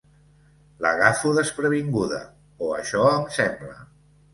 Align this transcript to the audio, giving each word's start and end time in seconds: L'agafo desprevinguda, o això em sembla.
L'agafo 0.85 1.35
desprevinguda, 1.41 2.21
o 2.71 2.75
això 2.83 3.09
em 3.15 3.33
sembla. 3.41 3.83